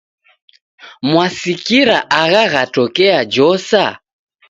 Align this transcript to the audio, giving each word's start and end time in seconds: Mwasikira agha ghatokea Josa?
Mwasikira 1.09 1.97
agha 2.21 2.43
ghatokea 2.53 3.19
Josa? 3.33 3.85